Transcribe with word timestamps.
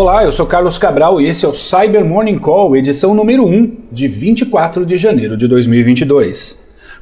Olá, 0.00 0.24
eu 0.24 0.32
sou 0.32 0.46
Carlos 0.46 0.78
Cabral 0.78 1.20
e 1.20 1.28
esse 1.28 1.44
é 1.44 1.48
o 1.48 1.54
Cyber 1.54 2.02
Morning 2.02 2.38
Call, 2.38 2.74
edição 2.74 3.14
número 3.14 3.44
1 3.44 3.76
de 3.92 4.08
24 4.08 4.86
de 4.86 4.96
janeiro 4.96 5.36
de 5.36 5.46
2022. 5.46 6.59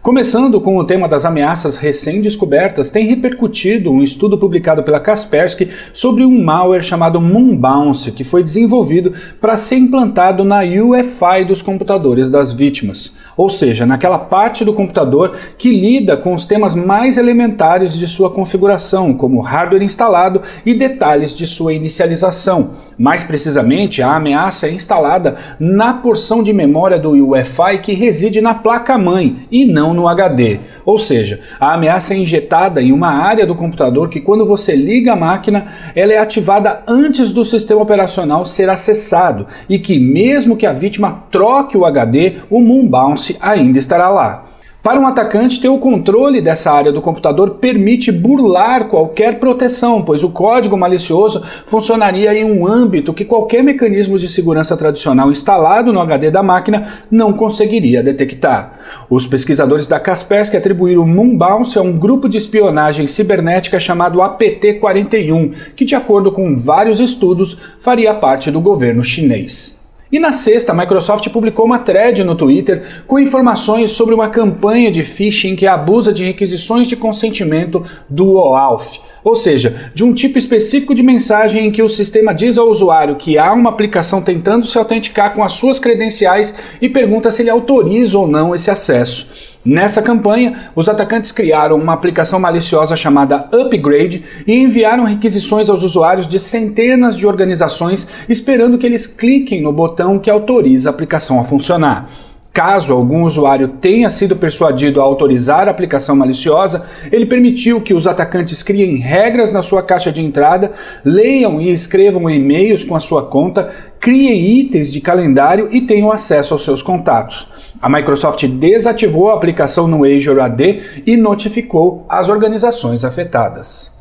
Começando 0.08 0.58
com 0.58 0.78
o 0.78 0.84
tema 0.84 1.06
das 1.06 1.26
ameaças 1.26 1.76
recém-descobertas, 1.76 2.90
tem 2.90 3.06
repercutido 3.06 3.92
um 3.92 4.02
estudo 4.02 4.38
publicado 4.38 4.82
pela 4.82 4.98
Kaspersky 4.98 5.68
sobre 5.92 6.24
um 6.24 6.42
malware 6.42 6.82
chamado 6.82 7.20
Moonbounce, 7.20 8.12
que 8.12 8.24
foi 8.24 8.42
desenvolvido 8.42 9.12
para 9.38 9.58
ser 9.58 9.76
implantado 9.76 10.44
na 10.44 10.60
UEFI 10.60 11.44
dos 11.46 11.60
computadores 11.60 12.30
das 12.30 12.54
vítimas, 12.54 13.14
ou 13.36 13.50
seja, 13.50 13.84
naquela 13.84 14.18
parte 14.18 14.64
do 14.64 14.72
computador 14.72 15.36
que 15.58 15.70
lida 15.70 16.16
com 16.16 16.32
os 16.32 16.46
temas 16.46 16.74
mais 16.74 17.18
elementares 17.18 17.92
de 17.92 18.08
sua 18.08 18.30
configuração, 18.30 19.12
como 19.12 19.42
hardware 19.42 19.82
instalado 19.82 20.40
e 20.64 20.72
detalhes 20.72 21.36
de 21.36 21.46
sua 21.46 21.74
inicialização. 21.74 22.70
Mais 22.96 23.24
precisamente, 23.24 24.00
a 24.00 24.16
ameaça 24.16 24.68
é 24.68 24.72
instalada 24.72 25.36
na 25.60 25.92
porção 25.92 26.42
de 26.42 26.54
memória 26.54 26.98
do 26.98 27.10
UEFI 27.10 27.80
que 27.82 27.92
reside 27.92 28.40
na 28.40 28.54
placa-mãe 28.54 29.46
e 29.52 29.66
não 29.66 29.97
no 29.98 30.08
HD. 30.08 30.60
Ou 30.84 30.98
seja, 30.98 31.40
a 31.60 31.74
ameaça 31.74 32.14
é 32.14 32.16
injetada 32.16 32.80
em 32.80 32.92
uma 32.92 33.08
área 33.08 33.46
do 33.46 33.54
computador 33.54 34.08
que, 34.08 34.20
quando 34.20 34.46
você 34.46 34.74
liga 34.74 35.12
a 35.12 35.16
máquina, 35.16 35.72
ela 35.94 36.12
é 36.12 36.18
ativada 36.18 36.82
antes 36.86 37.32
do 37.32 37.44
sistema 37.44 37.82
operacional 37.82 38.46
ser 38.46 38.70
acessado 38.70 39.46
e 39.68 39.78
que, 39.78 39.98
mesmo 39.98 40.56
que 40.56 40.66
a 40.66 40.72
vítima 40.72 41.24
troque 41.30 41.76
o 41.76 41.84
HD, 41.84 42.36
o 42.48 42.60
Moonbounce 42.60 43.36
ainda 43.40 43.78
estará 43.78 44.08
lá. 44.08 44.44
Para 44.88 45.00
um 45.00 45.06
atacante, 45.06 45.60
ter 45.60 45.68
o 45.68 45.76
controle 45.76 46.40
dessa 46.40 46.72
área 46.72 46.90
do 46.90 47.02
computador 47.02 47.56
permite 47.56 48.10
burlar 48.10 48.88
qualquer 48.88 49.38
proteção, 49.38 50.00
pois 50.00 50.24
o 50.24 50.30
código 50.30 50.78
malicioso 50.78 51.44
funcionaria 51.66 52.32
em 52.32 52.42
um 52.42 52.66
âmbito 52.66 53.12
que 53.12 53.22
qualquer 53.22 53.62
mecanismo 53.62 54.18
de 54.18 54.30
segurança 54.30 54.78
tradicional 54.78 55.30
instalado 55.30 55.92
no 55.92 56.00
HD 56.00 56.30
da 56.30 56.42
máquina 56.42 57.02
não 57.10 57.34
conseguiria 57.34 58.02
detectar. 58.02 58.78
Os 59.10 59.26
pesquisadores 59.26 59.86
da 59.86 60.00
Kaspersky 60.00 60.56
atribuíram 60.56 61.02
o 61.02 61.06
Moonbounce 61.06 61.78
a 61.78 61.82
um 61.82 61.98
grupo 61.98 62.26
de 62.26 62.38
espionagem 62.38 63.06
cibernética 63.06 63.78
chamado 63.78 64.20
APT-41, 64.22 65.52
que, 65.76 65.84
de 65.84 65.96
acordo 65.96 66.32
com 66.32 66.58
vários 66.58 66.98
estudos, 66.98 67.60
faria 67.78 68.14
parte 68.14 68.50
do 68.50 68.58
governo 68.58 69.04
chinês. 69.04 69.77
E 70.10 70.18
na 70.18 70.32
sexta, 70.32 70.72
a 70.72 70.74
Microsoft 70.74 71.28
publicou 71.28 71.66
uma 71.66 71.80
thread 71.80 72.24
no 72.24 72.34
Twitter 72.34 73.02
com 73.06 73.18
informações 73.18 73.90
sobre 73.90 74.14
uma 74.14 74.30
campanha 74.30 74.90
de 74.90 75.04
phishing 75.04 75.54
que 75.54 75.66
abusa 75.66 76.14
de 76.14 76.24
requisições 76.24 76.86
de 76.86 76.96
consentimento 76.96 77.84
do 78.08 78.36
OAuth, 78.36 79.02
ou 79.22 79.34
seja, 79.34 79.90
de 79.94 80.02
um 80.02 80.14
tipo 80.14 80.38
específico 80.38 80.94
de 80.94 81.02
mensagem 81.02 81.66
em 81.66 81.70
que 81.70 81.82
o 81.82 81.90
sistema 81.90 82.32
diz 82.32 82.56
ao 82.56 82.70
usuário 82.70 83.16
que 83.16 83.36
há 83.36 83.52
uma 83.52 83.68
aplicação 83.68 84.22
tentando 84.22 84.66
se 84.66 84.78
autenticar 84.78 85.34
com 85.34 85.44
as 85.44 85.52
suas 85.52 85.78
credenciais 85.78 86.56
e 86.80 86.88
pergunta 86.88 87.30
se 87.30 87.42
ele 87.42 87.50
autoriza 87.50 88.16
ou 88.16 88.26
não 88.26 88.54
esse 88.54 88.70
acesso. 88.70 89.57
Nessa 89.68 90.00
campanha, 90.00 90.70
os 90.74 90.88
atacantes 90.88 91.30
criaram 91.30 91.76
uma 91.76 91.92
aplicação 91.92 92.40
maliciosa 92.40 92.96
chamada 92.96 93.50
Upgrade 93.52 94.24
e 94.46 94.54
enviaram 94.54 95.04
requisições 95.04 95.68
aos 95.68 95.82
usuários 95.82 96.26
de 96.26 96.40
centenas 96.40 97.18
de 97.18 97.26
organizações 97.26 98.08
esperando 98.30 98.78
que 98.78 98.86
eles 98.86 99.06
cliquem 99.06 99.60
no 99.60 99.70
botão 99.70 100.18
que 100.18 100.30
autoriza 100.30 100.88
a 100.88 100.92
aplicação 100.92 101.38
a 101.38 101.44
funcionar. 101.44 102.08
Caso 102.50 102.92
algum 102.94 103.22
usuário 103.24 103.68
tenha 103.68 104.08
sido 104.10 104.34
persuadido 104.34 105.00
a 105.00 105.04
autorizar 105.04 105.68
a 105.68 105.70
aplicação 105.70 106.16
maliciosa, 106.16 106.86
ele 107.12 107.26
permitiu 107.26 107.80
que 107.80 107.92
os 107.94 108.06
atacantes 108.06 108.62
criem 108.62 108.96
regras 108.96 109.52
na 109.52 109.62
sua 109.62 109.82
caixa 109.82 110.10
de 110.10 110.24
entrada, 110.24 110.72
leiam 111.04 111.60
e 111.60 111.70
escrevam 111.70 112.28
e-mails 112.28 112.82
com 112.82 112.96
a 112.96 113.00
sua 113.00 113.22
conta, 113.22 113.70
criem 114.00 114.60
itens 114.60 114.92
de 114.92 115.00
calendário 115.00 115.68
e 115.70 115.82
tenham 115.82 116.10
acesso 116.10 116.54
aos 116.54 116.64
seus 116.64 116.82
contatos. 116.82 117.48
A 117.80 117.88
Microsoft 117.88 118.46
desativou 118.46 119.30
a 119.30 119.34
aplicação 119.34 119.86
no 119.86 120.04
Azure 120.04 120.40
AD 120.40 121.02
e 121.06 121.16
notificou 121.16 122.04
as 122.08 122.28
organizações 122.28 123.04
afetadas. 123.04 123.97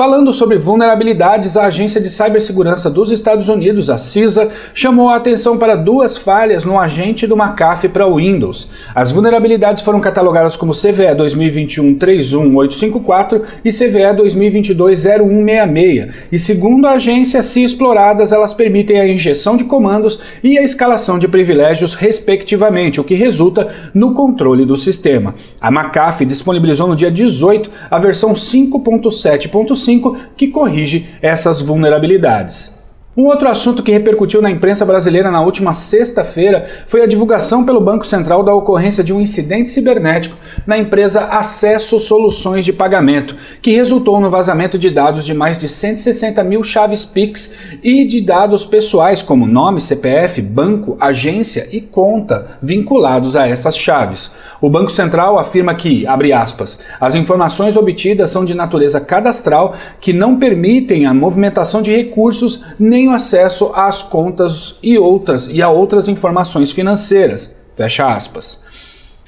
Falando 0.00 0.32
sobre 0.32 0.56
vulnerabilidades, 0.56 1.58
a 1.58 1.66
Agência 1.66 2.00
de 2.00 2.08
Cibersegurança 2.08 2.88
dos 2.88 3.12
Estados 3.12 3.50
Unidos, 3.50 3.90
a 3.90 3.98
CISA, 3.98 4.48
chamou 4.72 5.10
a 5.10 5.16
atenção 5.16 5.58
para 5.58 5.76
duas 5.76 6.16
falhas 6.16 6.64
no 6.64 6.78
agente 6.78 7.26
do 7.26 7.36
McAfee 7.36 7.90
para 7.90 8.08
Windows. 8.08 8.70
As 8.94 9.12
vulnerabilidades 9.12 9.82
foram 9.82 10.00
catalogadas 10.00 10.56
como 10.56 10.72
CVE 10.72 11.14
2021-31854 11.18 13.42
e 13.62 13.70
CVE 13.70 14.16
2022-0166, 14.24 16.08
e 16.32 16.38
segundo 16.38 16.86
a 16.86 16.92
agência, 16.92 17.42
se 17.42 17.62
exploradas, 17.62 18.32
elas 18.32 18.54
permitem 18.54 19.00
a 19.00 19.06
injeção 19.06 19.54
de 19.54 19.64
comandos 19.64 20.18
e 20.42 20.58
a 20.58 20.62
escalação 20.62 21.18
de 21.18 21.28
privilégios, 21.28 21.92
respectivamente, 21.92 23.02
o 23.02 23.04
que 23.04 23.14
resulta 23.14 23.68
no 23.92 24.14
controle 24.14 24.64
do 24.64 24.78
sistema. 24.78 25.34
A 25.60 25.70
McAfee 25.70 26.24
disponibilizou 26.24 26.88
no 26.88 26.96
dia 26.96 27.10
18 27.10 27.70
a 27.90 27.98
versão 27.98 28.32
5.7.5 28.32 29.89
5 29.90 30.16
que 30.36 30.48
corrige 30.48 31.06
essas 31.20 31.60
vulnerabilidades. 31.62 32.79
Um 33.16 33.26
outro 33.26 33.48
assunto 33.48 33.82
que 33.82 33.90
repercutiu 33.90 34.40
na 34.40 34.52
imprensa 34.52 34.86
brasileira 34.86 35.32
na 35.32 35.42
última 35.42 35.74
sexta-feira 35.74 36.68
foi 36.86 37.02
a 37.02 37.08
divulgação 37.08 37.64
pelo 37.64 37.80
Banco 37.80 38.06
Central 38.06 38.44
da 38.44 38.54
ocorrência 38.54 39.02
de 39.02 39.12
um 39.12 39.20
incidente 39.20 39.68
cibernético 39.68 40.36
na 40.64 40.78
empresa 40.78 41.22
Acesso 41.24 41.98
Soluções 41.98 42.64
de 42.64 42.72
Pagamento, 42.72 43.34
que 43.60 43.72
resultou 43.72 44.20
no 44.20 44.30
vazamento 44.30 44.78
de 44.78 44.90
dados 44.90 45.26
de 45.26 45.34
mais 45.34 45.58
de 45.58 45.68
160 45.68 46.44
mil 46.44 46.62
chaves 46.62 47.04
Pix 47.04 47.52
e 47.82 48.04
de 48.04 48.20
dados 48.20 48.64
pessoais 48.64 49.22
como 49.22 49.44
nome, 49.44 49.80
CPF, 49.80 50.40
banco, 50.40 50.96
agência 51.00 51.68
e 51.72 51.80
conta 51.80 52.58
vinculados 52.62 53.34
a 53.34 53.48
essas 53.48 53.76
chaves. 53.76 54.30
O 54.60 54.70
Banco 54.70 54.92
Central 54.92 55.36
afirma 55.36 55.74
que, 55.74 56.06
abre 56.06 56.32
aspas, 56.32 56.80
as 57.00 57.16
informações 57.16 57.76
obtidas 57.76 58.30
são 58.30 58.44
de 58.44 58.54
natureza 58.54 59.00
cadastral 59.00 59.74
que 60.00 60.12
não 60.12 60.38
permitem 60.38 61.06
a 61.06 61.14
movimentação 61.14 61.82
de 61.82 61.96
recursos 61.96 62.62
nem 62.78 62.99
o 63.08 63.12
acesso 63.12 63.72
às 63.74 64.02
contas 64.02 64.78
e 64.82 64.98
outras 64.98 65.48
e 65.48 65.62
a 65.62 65.68
outras 65.68 66.08
informações 66.08 66.72
financeiras. 66.72 67.50
Fecha 67.74 68.12
aspas. 68.12 68.62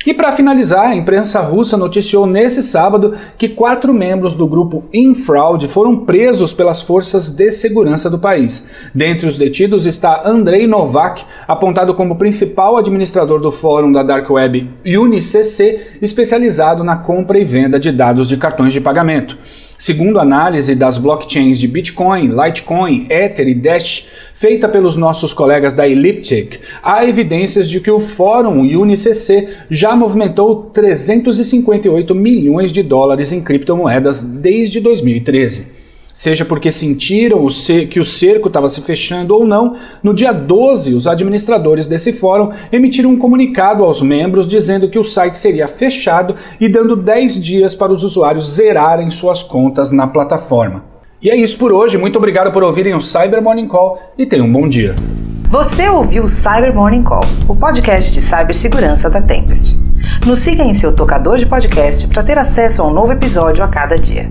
E 0.05 0.12
para 0.12 0.33
finalizar, 0.33 0.87
a 0.87 0.97
imprensa 0.97 1.41
russa 1.41 1.77
noticiou 1.77 2.27
nesse 2.27 2.62
sábado 2.62 3.15
que 3.38 3.49
quatro 3.49 3.94
membros 3.94 4.34
do 4.34 4.49
grupo 4.49 4.84
Infraud 4.93 5.69
foram 5.69 5.99
presos 5.99 6.53
pelas 6.53 6.83
forças 6.83 7.31
de 7.31 7.53
segurança 7.53 8.10
do 8.10 8.19
país. 8.19 8.69
Dentre 8.93 9.28
os 9.28 9.37
detidos 9.37 9.87
está 9.87 10.22
Andrei 10.28 10.66
Novak, 10.66 11.22
apontado 11.47 11.94
como 11.94 12.16
principal 12.16 12.77
administrador 12.77 13.41
do 13.41 13.53
fórum 13.53 13.93
da 13.93 14.03
Dark 14.03 14.28
Web 14.28 14.69
UniCC, 14.84 15.99
especializado 16.03 16.83
na 16.83 16.97
compra 16.97 17.39
e 17.39 17.44
venda 17.44 17.78
de 17.78 17.93
dados 17.93 18.28
de 18.28 18.37
cartões 18.37 18.72
de 18.72 18.81
pagamento. 18.81 19.39
Segundo 19.82 20.20
análise 20.20 20.76
das 20.76 20.97
blockchains 20.97 21.59
de 21.59 21.66
Bitcoin, 21.66 22.28
Litecoin, 22.28 23.04
Ether 23.10 23.48
e 23.48 23.53
Dash, 23.53 24.06
feita 24.32 24.69
pelos 24.69 24.94
nossos 24.94 25.34
colegas 25.34 25.75
da 25.75 25.88
Elliptic, 25.88 26.60
há 26.81 27.04
evidências 27.04 27.69
de 27.69 27.81
que 27.81 27.91
o 27.91 27.98
fórum 27.98 28.60
UniCC 28.60 29.48
já 29.69 29.97
movimentou 29.97 30.71
358 30.72 32.15
milhões 32.15 32.71
de 32.71 32.81
dólares 32.81 33.32
em 33.32 33.42
criptomoedas 33.42 34.22
desde 34.22 34.78
2013 34.78 35.81
seja 36.14 36.44
porque 36.44 36.70
sentiram 36.70 37.46
que 37.90 38.00
o 38.00 38.04
cerco 38.04 38.48
estava 38.48 38.68
se 38.68 38.80
fechando 38.82 39.34
ou 39.34 39.46
não, 39.46 39.76
no 40.02 40.14
dia 40.14 40.32
12, 40.32 40.94
os 40.94 41.06
administradores 41.06 41.88
desse 41.88 42.12
fórum 42.12 42.50
emitiram 42.70 43.10
um 43.10 43.18
comunicado 43.18 43.84
aos 43.84 44.02
membros 44.02 44.46
dizendo 44.46 44.88
que 44.88 44.98
o 44.98 45.04
site 45.04 45.38
seria 45.38 45.66
fechado 45.66 46.34
e 46.60 46.68
dando 46.68 46.97
10 46.97 47.42
dias 47.42 47.74
para 47.74 47.92
os 47.92 48.03
usuários 48.03 48.54
zerarem 48.54 49.10
suas 49.10 49.42
contas 49.42 49.91
na 49.91 50.06
plataforma. 50.06 50.84
E 51.20 51.30
é 51.30 51.36
isso 51.36 51.56
por 51.56 51.72
hoje, 51.72 51.97
muito 51.97 52.16
obrigado 52.16 52.50
por 52.50 52.65
ouvirem 52.65 52.94
o 52.94 53.00
Cyber 53.00 53.41
Morning 53.41 53.68
Call 53.68 54.00
e 54.18 54.26
tenham 54.26 54.47
um 54.47 54.53
bom 54.53 54.68
dia. 54.68 54.94
Você 55.50 55.88
ouviu 55.88 56.24
o 56.24 56.28
Cyber 56.28 56.74
Morning 56.74 57.03
Call, 57.03 57.24
o 57.47 57.54
podcast 57.54 58.12
de 58.12 58.20
cibersegurança 58.20 59.10
da 59.10 59.20
Tempest. 59.20 59.78
Nos 60.26 60.41
siga 60.41 60.65
em 60.65 60.74
seu 60.74 60.97
tocador 60.97 61.36
de 61.36 61.47
podcast 61.47 62.08
para 62.08 62.22
ter 62.22 62.38
acesso 62.38 62.82
a 62.82 62.86
um 62.86 62.92
novo 62.92 63.12
episódio 63.12 63.62
a 63.62 63.68
cada 63.68 63.97
dia. 63.97 64.30